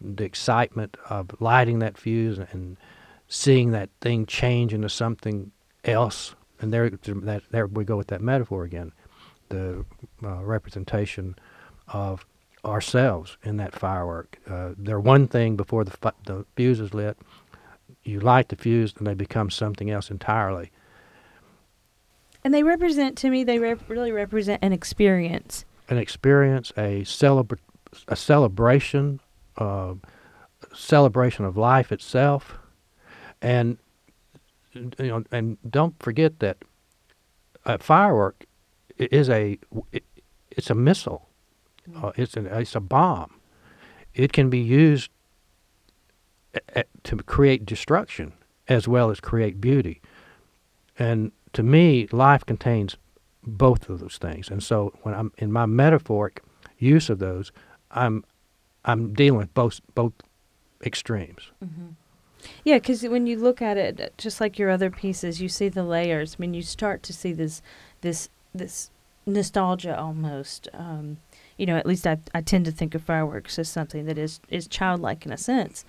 [0.00, 2.76] the excitement of lighting that fuse and
[3.28, 5.50] seeing that thing change into something
[5.84, 6.34] else.
[6.60, 8.92] And there, that there we go with that metaphor again,
[9.48, 9.84] the
[10.24, 11.36] uh, representation
[11.88, 12.24] of
[12.64, 14.38] ourselves in that firework.
[14.48, 17.16] Uh, they're one thing before the fu- the fuse is lit.
[18.02, 20.70] You light the fuse, and they become something else entirely.
[22.44, 23.42] and they represent to me.
[23.44, 25.64] They rep- really represent an experience.
[25.88, 27.58] An experience, a celebra-
[28.08, 29.20] a celebration,
[29.58, 29.94] uh,
[30.74, 32.58] celebration of life itself,
[33.40, 33.78] and
[34.74, 36.58] you know, and don't forget that
[37.64, 38.46] a firework
[38.98, 39.58] is a
[39.92, 40.04] it,
[40.50, 41.28] it's a missile.
[42.02, 43.40] Uh, it's an it's a bomb.
[44.14, 45.10] It can be used
[47.04, 48.32] to create destruction
[48.68, 50.00] as well as create beauty.
[50.98, 52.96] And to me, life contains
[53.42, 54.48] both of those things.
[54.48, 56.42] And so when I'm in my metaphoric
[56.78, 57.52] use of those,
[57.90, 58.24] I'm
[58.86, 60.12] I'm dealing with both both
[60.84, 61.50] extremes.
[62.64, 65.82] Yeah, because when you look at it, just like your other pieces, you see the
[65.82, 66.36] layers.
[66.38, 67.60] I mean, you start to see this,
[68.02, 68.90] this, this
[69.24, 70.68] nostalgia almost.
[70.72, 71.18] Um,
[71.56, 74.40] you know, at least I, I tend to think of fireworks as something that is
[74.48, 75.84] is childlike in a sense,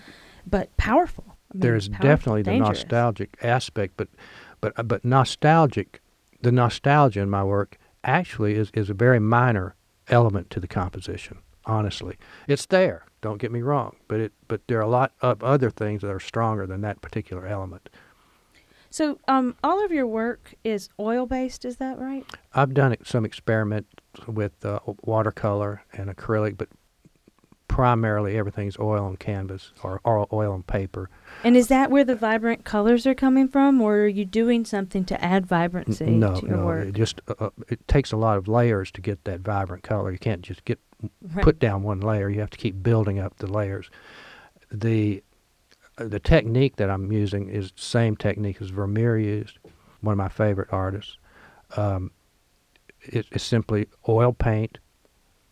[0.50, 1.26] but powerful.
[1.28, 2.80] I mean, There's powerful, definitely the dangerous.
[2.80, 4.08] nostalgic aspect, but
[4.62, 6.02] but uh, but nostalgic,
[6.42, 9.76] the nostalgia in my work actually is is a very minor
[10.08, 11.38] element to the composition.
[11.68, 12.16] Honestly,
[12.48, 13.06] it's there.
[13.22, 16.10] Don't get me wrong, but it but there are a lot of other things that
[16.10, 17.90] are stronger than that particular element.
[18.90, 21.66] So, um, all of your work is oil based.
[21.66, 22.26] Is that right?
[22.54, 23.90] I've done some experiments
[24.28, 26.70] with uh, watercolor and acrylic, but
[27.68, 31.10] primarily everything's oil on canvas or, or oil on paper.
[31.44, 35.06] And is that where the vibrant colors are coming from, or are you doing something
[35.06, 36.88] to add N- vibrancy no, to your no, work?
[36.88, 40.12] it just uh, uh, it takes a lot of layers to get that vibrant color.
[40.12, 40.80] You can't just get
[41.22, 41.44] Right.
[41.44, 42.30] put down one layer.
[42.30, 43.90] You have to keep building up the layers.
[44.72, 45.24] The
[45.98, 49.58] the technique that I'm using is the same technique as Vermeer used,
[50.02, 51.18] one of my favorite artists.
[51.76, 52.12] Um,
[53.02, 54.78] it, it's simply oil paint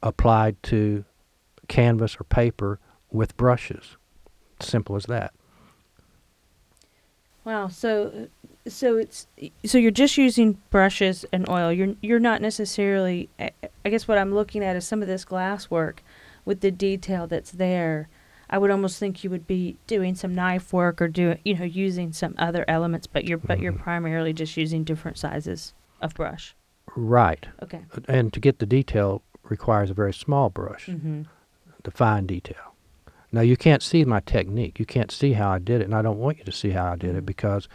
[0.04, 1.04] applied to
[1.68, 2.80] canvas or paper
[3.12, 3.98] with brushes.
[4.60, 5.34] Simple as that.
[7.44, 7.68] Wow.
[7.68, 8.28] So,
[8.68, 9.28] so it's
[9.66, 11.72] so you're just using brushes and oil.
[11.72, 13.30] You're you're not necessarily.
[13.40, 13.52] I
[13.84, 16.02] I guess what I'm looking at is some of this glass work,
[16.46, 18.08] with the detail that's there.
[18.50, 21.66] I would almost think you would be doing some knife work or doing, you know,
[21.66, 23.80] using some other elements, but you're but you're Mhm.
[23.80, 26.56] primarily just using different sizes of brush.
[26.96, 27.46] Right.
[27.64, 27.82] Okay.
[28.08, 31.24] And to get the detail requires a very small brush, Mm-hmm.
[31.84, 32.76] the fine detail.
[33.32, 34.80] Now you can't see my technique.
[34.80, 36.92] You can't see how I did it, and I don't want you to see how
[36.94, 37.18] I did Mhm.
[37.20, 37.70] it because uh,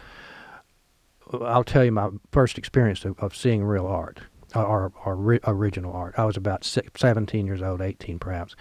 [1.33, 4.19] I'll tell you my first experience of, of seeing real art
[4.55, 6.15] or, or, or ri- original art.
[6.17, 8.55] I was about six, 17 years old, 18 perhaps,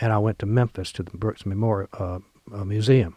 [0.00, 2.18] and I went to Memphis to the Brooks Memorial uh,
[2.52, 3.16] uh, Museum.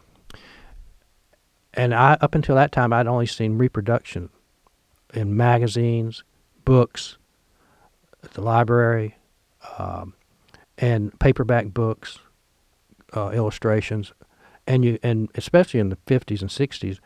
[1.74, 4.28] And I, up until that time, I'd only seen reproduction
[5.14, 6.22] in magazines,
[6.64, 7.16] books,
[8.22, 9.16] at the library,
[9.78, 10.14] um,
[10.78, 12.18] and paperback books,
[13.16, 14.12] uh, illustrations,
[14.66, 17.00] and you and especially in the 50s and 60s, uh,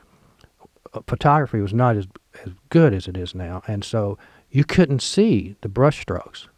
[1.06, 2.06] photography was not as
[2.44, 4.18] as good as it is now, and so
[4.50, 6.48] you couldn't see the brush strokes.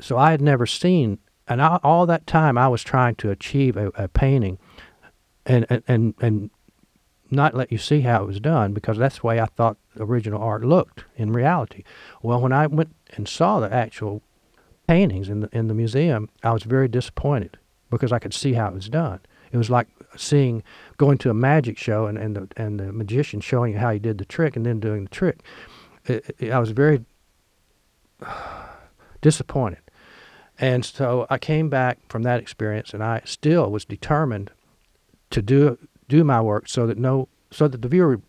[0.00, 3.76] So I had never seen, and I, all that time I was trying to achieve
[3.76, 4.58] a, a painting,
[5.46, 6.50] and, and and and
[7.30, 10.42] not let you see how it was done because that's the way I thought original
[10.42, 11.82] art looked in reality.
[12.22, 14.22] Well, when I went and saw the actual
[14.86, 17.58] paintings in the in the museum, I was very disappointed
[17.90, 19.20] because I could see how it was done.
[19.52, 20.62] It was like seeing
[20.96, 23.98] going to a magic show and, and the and the magician showing you how he
[23.98, 25.40] did the trick and then doing the trick.
[26.06, 27.04] It, it- I was very
[29.20, 29.80] disappointed,
[30.58, 34.50] and so I came back from that experience, and I still was determined
[35.30, 38.20] to do do my work so that no so that the viewer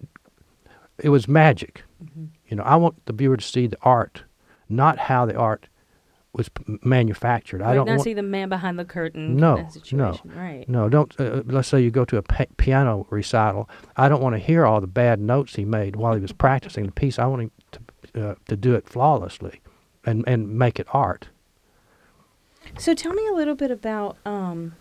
[0.99, 1.83] it was magic.
[2.03, 2.25] Mm-hmm.
[2.47, 4.23] You know, I want the viewer to see the art,
[4.69, 5.67] not how the art
[6.35, 6.49] was
[6.83, 7.61] manufactured.
[7.61, 9.37] I don't not want see the man behind the curtain.
[9.37, 10.19] No, no.
[10.25, 10.67] Right.
[10.67, 11.17] no, don't.
[11.19, 13.69] Uh, let's say you go to a pa- piano recital.
[13.95, 16.85] I don't want to hear all the bad notes he made while he was practicing
[16.85, 17.17] the piece.
[17.17, 19.61] I want him to uh, to do it flawlessly,
[20.05, 21.29] and and make it art.
[22.77, 24.75] So tell me a little bit about, um,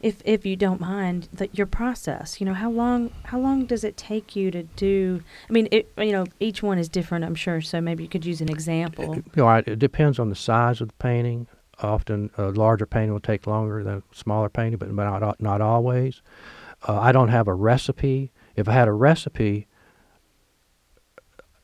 [0.00, 2.40] if if you don't mind, that your process.
[2.40, 5.22] You know, how long how long does it take you to do?
[5.48, 7.60] I mean, it you know each one is different, I'm sure.
[7.60, 9.16] So maybe you could use an example.
[9.16, 11.46] You know, it depends on the size of the painting.
[11.82, 16.22] Often, a larger painting will take longer than a smaller painting, but not not always.
[16.86, 18.32] Uh, I don't have a recipe.
[18.56, 19.66] If I had a recipe,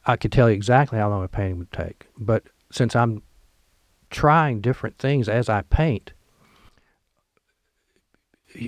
[0.04, 2.06] I could tell you exactly how long a painting would take.
[2.18, 3.22] But since I'm
[4.10, 6.12] trying different things as I paint,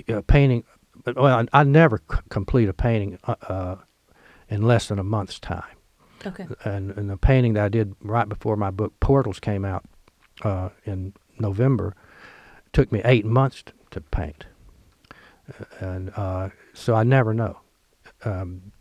[0.09, 0.63] uh, painting,
[1.03, 3.75] but well, I, I never c- complete a painting uh, uh,
[4.49, 5.75] in less than a month's time
[6.25, 6.47] Okay.
[6.65, 9.85] and, and the painting that I did right before my book Portals came out
[10.43, 11.95] uh, in November
[12.73, 14.45] took me eight months t- to paint,
[15.79, 17.59] and uh, so I never know.
[18.25, 18.71] Um,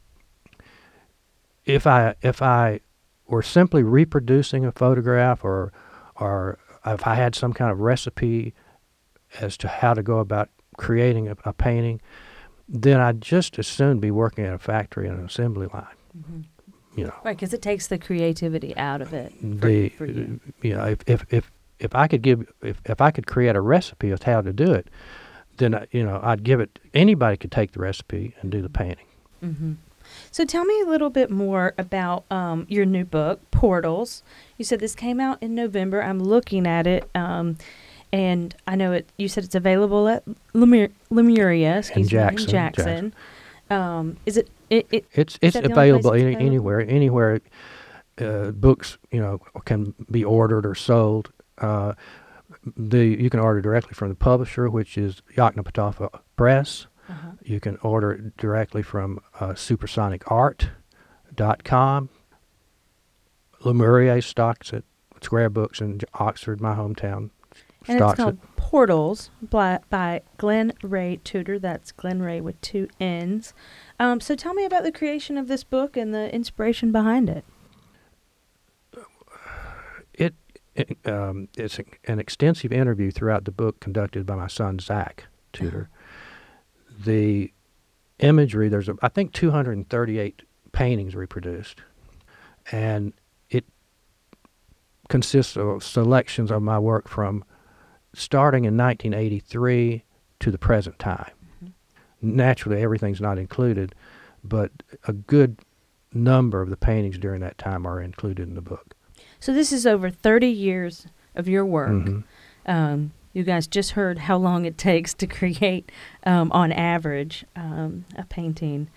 [1.65, 2.81] if I if I
[3.27, 5.73] were simply reproducing a photograph, or
[6.17, 8.55] or if I had some kind of recipe
[9.41, 12.01] as to how to go about creating a, a painting,
[12.67, 15.87] then I'd just as soon be working at a factory and an assembly line.
[16.15, 16.41] hmm
[16.97, 17.15] You know.
[17.23, 19.33] Right, because it takes the creativity out of it.
[19.43, 20.41] The for you.
[20.63, 23.61] you know if, if if if I could give if if I could create a
[23.61, 24.89] recipe of how to do it,
[25.59, 26.79] then I, you know I'd give it.
[26.95, 29.07] Anybody could take the recipe and do the painting.
[29.41, 29.73] hmm
[30.31, 34.23] So tell me a little bit more about um, your new book, Portals.
[34.57, 36.03] You said this came out in November.
[36.03, 37.57] I'm looking at it, um,
[38.13, 39.09] and I know it.
[39.17, 40.23] You said it's available at
[40.55, 43.15] Lemur- Lemuria, excuse Jackson, me, in Jackson.
[43.71, 44.49] Um, is it?
[44.71, 46.47] It, it It's it's that the only place available any, available?
[46.47, 47.41] anywhere anywhere.
[48.21, 51.31] Uh, books you know can be ordered or sold.
[51.59, 51.93] Uh,
[52.77, 56.87] the you can order directly from the publisher, which is Yoknapatawpha Press.
[57.09, 57.31] uh-huh.
[57.45, 62.09] You can order it directly from uh, supersonicart.com.
[63.65, 64.85] Lemuria stocks it.
[65.21, 67.31] Square Books in Oxford, my hometown,
[67.89, 68.57] and it's called it.
[68.57, 71.59] Portals by, by Glenn Ray Tudor.
[71.59, 73.55] That's Glenn Ray with two N's.
[73.99, 77.45] Um, so tell me about the creation of this book and the inspiration behind it.
[80.13, 80.35] It,
[80.75, 85.89] it um, it's an extensive interview throughout the book conducted by my son Zach Tutor.
[87.05, 87.53] The
[88.19, 91.81] imagery there's a, I think 238 paintings reproduced,
[92.71, 93.15] and
[93.49, 93.65] it
[95.09, 97.45] consists of selections of my work from
[98.15, 100.05] starting in 1983
[100.41, 101.31] to the present time.
[101.65, 101.73] Mhm.
[102.23, 103.95] Naturally, everything's not included,
[104.45, 104.71] but
[105.07, 105.59] a good
[106.13, 108.95] number of the paintings during that time are included in the book.
[109.41, 111.91] So this is over 30 years of your work.
[111.91, 112.25] Mhm.
[112.67, 115.93] Um, You guys just heard how long it takes to create,
[116.25, 118.89] um, on average, um, a painting.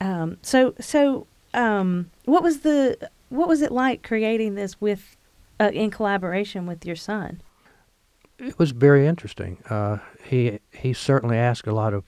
[0.00, 2.96] Um, so, so um, what was the
[3.28, 5.16] what was it like creating this with
[5.60, 7.40] uh, in collaboration with your son?
[8.38, 9.58] It was very interesting.
[9.68, 12.04] Uh, he he certainly asked a lot of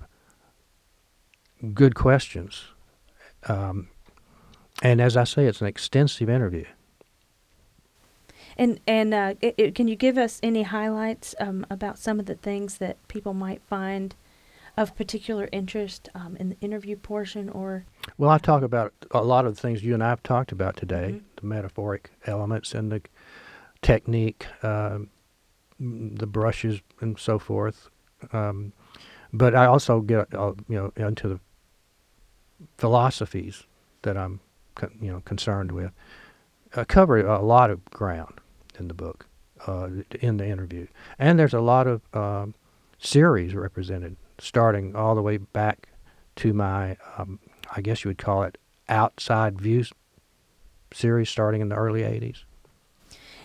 [1.75, 2.65] good questions,
[3.49, 3.89] um,
[4.83, 6.67] and as I say, it's an extensive interview.
[8.57, 12.27] And and uh, it, it, can you give us any highlights um, about some of
[12.27, 14.15] the things that people might find
[14.77, 17.85] of particular interest um, in the interview portion, or?
[18.17, 20.77] Well, I talk about a lot of the things you and I have talked about
[20.77, 21.41] today: Mhm.
[21.41, 23.01] the metaphoric elements and the
[23.81, 25.09] technique, um,
[25.79, 27.89] the brushes, and so forth.
[28.33, 28.73] Um,
[29.33, 31.41] but I also get uh, you know into the
[32.77, 33.65] philosophies
[34.03, 34.41] that I'm
[35.01, 35.93] you know concerned with.
[36.77, 38.41] I cover a lot of ground
[38.79, 39.27] in the book,
[39.67, 39.89] uh,
[40.21, 40.87] in the interview,
[41.19, 42.55] and there's a lot of um,
[42.99, 45.89] series represented, starting all the way back
[46.37, 47.39] to my, um,
[47.75, 48.59] I guess you would call it
[48.89, 49.93] outside views
[50.93, 52.45] series, starting in the early '80s.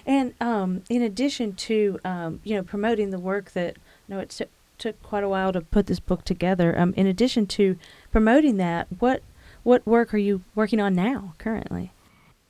[0.05, 3.77] And um, in addition to um, you know promoting the work that
[4.07, 6.77] you know it took took quite a while to put this book together.
[6.77, 7.77] Um, in addition to
[8.11, 9.23] promoting that, what
[9.63, 11.91] what work are you working on now currently?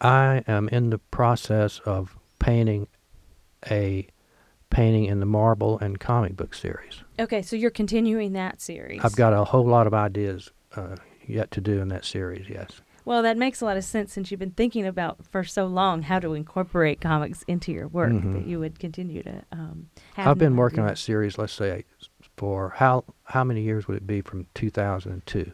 [0.01, 2.87] I am in the process of painting
[3.69, 4.07] a
[4.69, 7.03] painting in the Marvel and comic book series.
[7.19, 9.01] Okay, so you're continuing that series.
[9.03, 10.95] I've got a whole lot of ideas uh,
[11.27, 12.49] yet to do in that series.
[12.49, 12.81] Yes.
[13.05, 16.03] Well, that makes a lot of sense since you've been thinking about for so long
[16.03, 18.33] how to incorporate comics into your work Mhm.
[18.33, 20.27] that you would continue to um, have.
[20.27, 21.37] I've been working on that series.
[21.37, 21.83] Let's say
[22.37, 25.51] for how how many years would it be from 2002?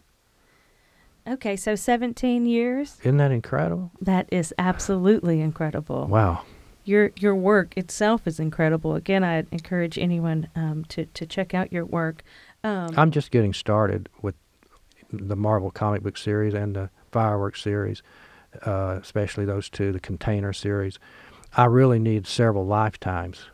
[1.27, 2.97] Okay, so 17 years.
[3.01, 3.91] Isn't that incredible?
[4.01, 6.07] That is absolutely incredible.
[6.07, 6.43] Wow.
[6.85, 8.95] Your your work itself is incredible.
[8.95, 12.23] Again, I encourage anyone um, to to check out your work.
[12.63, 14.35] Um, I'm just getting started with
[15.11, 18.01] the Marvel comic book series and the fireworks series,
[18.65, 20.99] uh, especially those two, the container series.
[21.55, 23.45] I really need several lifetimes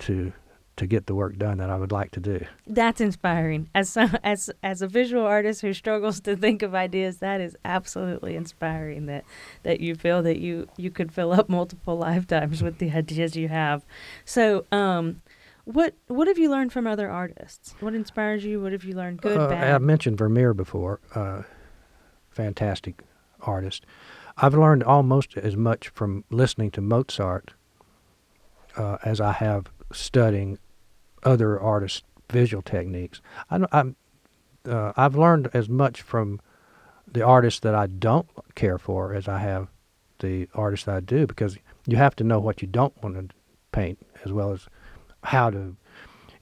[0.00, 0.32] to
[0.76, 2.44] to get the work done that I would like to do.
[2.66, 3.70] That's inspiring.
[3.76, 7.56] As some, as as a visual artist who struggles to think of ideas, that is
[7.64, 9.06] absolutely inspiring.
[9.06, 9.24] That
[9.62, 13.48] that you feel that you you could fill up multiple lifetimes with the ideas you
[13.48, 13.84] have.
[14.24, 15.22] So, um,
[15.64, 17.74] what what have you learned from other artists?
[17.78, 18.60] What inspires you?
[18.60, 19.22] What have you learned?
[19.22, 19.74] Good, Uh, bad.
[19.74, 21.42] I've mentioned Vermeer before, uh,
[22.34, 23.02] fantastic
[23.40, 23.86] artist.
[24.36, 27.52] I've learned almost as much from listening to Mozart
[28.76, 30.58] uh, as I have studying
[31.22, 33.20] other artists' visual techniques.
[33.50, 33.96] I, I'm,
[34.68, 36.40] uh, I've learned as much from
[37.10, 39.68] the artists that I don't care for as I have
[40.18, 41.56] the artists I do because
[41.86, 43.34] you have to know what you don't want to
[43.72, 44.66] paint as well as
[45.22, 45.76] how to,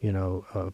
[0.00, 0.70] you know, uh,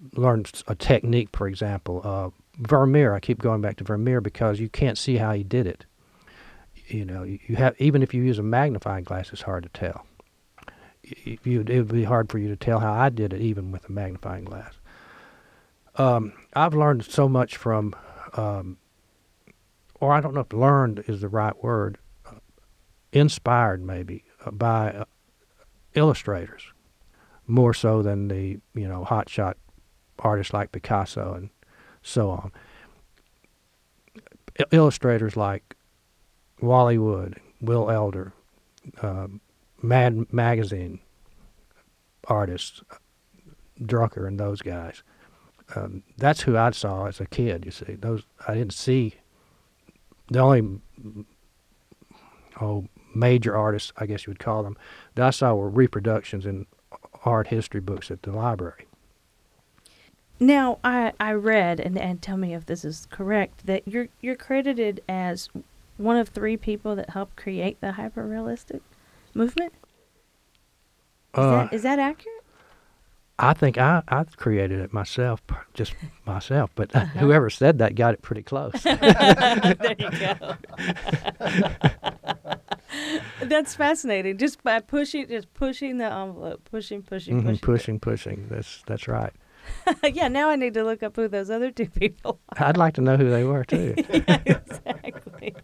[0.00, 2.00] p- learn s- a technique, for example.
[2.04, 5.66] Uh, Vermeer, I keep going back to Vermeer because you can't see how he did
[5.66, 5.84] it.
[6.88, 10.06] You know, you, have even if you use a magnifying glass, it's hard to tell.
[11.04, 13.92] It would be hard for you to tell how I did it, even with a
[13.92, 14.74] magnifying glass.
[15.96, 17.94] Um, I've learned so much from,
[18.34, 18.78] um,
[20.00, 21.98] or I don't know if "learned" is the right word.
[22.26, 22.36] Uh,
[23.12, 25.04] inspired, maybe, uh, by uh,
[25.94, 26.62] illustrators,
[27.46, 29.54] more so than the you know hotshot
[30.18, 31.50] artists like Picasso and
[32.02, 32.52] so on.
[34.58, 35.76] I- illustrators like
[36.60, 38.32] Wally Wood, Will Elder,
[39.02, 39.40] um,
[39.82, 41.00] Mad Magazine
[42.26, 42.82] artists,
[43.80, 45.02] Drucker, and those guys.
[45.76, 47.64] Um, that's who I saw as a kid.
[47.64, 49.14] You see, those I didn't see.
[50.30, 50.80] The only
[52.60, 54.76] oh major artists, I guess you would call them,
[55.14, 56.66] that I saw were reproductions in
[57.24, 58.87] art history books at the library.
[60.40, 64.36] Now, I, I read and, and tell me if this is correct that you're you're
[64.36, 65.48] credited as
[65.96, 68.80] one of three people that helped create the hyperrealistic
[69.34, 69.72] movement.
[71.34, 72.34] Is, Uh, that, is that accurate?
[73.40, 75.40] I think I, I created it myself,
[75.74, 76.70] just myself.
[76.76, 77.18] But Uh-huh.
[77.18, 78.82] whoever said that got it pretty close.
[78.82, 80.56] there you go.
[83.42, 84.38] That's fascinating.
[84.38, 88.46] Just by pushing, just pushing the envelope, pushing, pushing, Mhm, pushing, pushing, pushing.
[88.50, 89.32] That's that's right.
[90.04, 92.68] yeah, now I need to look up who those other two people are.
[92.68, 93.94] I'd like to know who they were too.
[94.10, 95.54] yeah, exactly.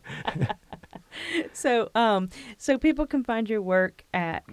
[1.52, 2.28] so, um,
[2.58, 4.44] so people can find your work at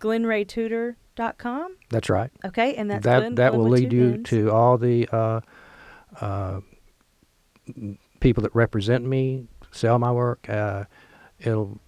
[0.00, 1.76] glennraytutor.com.
[1.90, 2.30] That's right.
[2.44, 5.40] Okay, and that's that Glenn, that Glenn will lead you to all the uh,
[6.20, 6.60] uh,
[8.20, 10.48] people that represent me, sell my work.
[10.48, 10.84] Uh,
[11.38, 11.80] it'll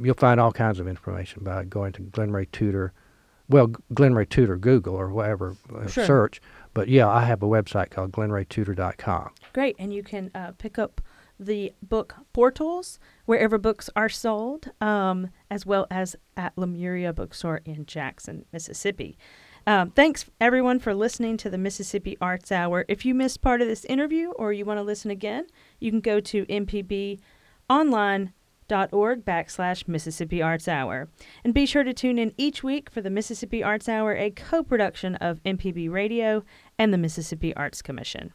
[0.00, 2.92] you'll find all kinds of information by going to glennraytutor.com
[3.48, 6.06] well, Glennray Tutor Google or whatever uh, Sure.
[6.06, 6.40] search.
[6.74, 9.30] But yeah, I have a website called glennraytutor.com.
[9.52, 9.76] Great.
[9.78, 11.00] And you can uh, pick up
[11.38, 17.86] the book Portals wherever books are sold, um, as well as at Lemuria Bookstore in
[17.86, 19.16] Jackson, Mississippi.
[19.66, 22.84] Um, thanks, everyone, for listening to the Mississippi Arts Hour.
[22.86, 25.46] If you missed part of this interview or you want to listen again,
[25.80, 27.20] you can go to mpbonline.org
[29.24, 31.08] backslash Mississippi Arts Hour.
[31.42, 34.62] And be sure to tune in each week for the Mississippi Arts Hour, a co
[34.62, 36.44] production of MPB Radio
[36.78, 38.32] and the Mississippi Arts Commission.